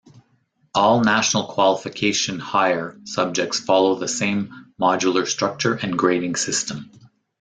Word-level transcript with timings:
All 0.73 1.03
National 1.03 1.43
Qualification 1.45 2.39
Higher 2.39 2.99
subjects 3.03 3.59
follow 3.59 3.93
the 3.93 4.07
same 4.07 4.73
modular 4.81 5.27
structure 5.27 5.75
and 5.75 5.95
grading 5.95 6.37
system. 6.37 6.89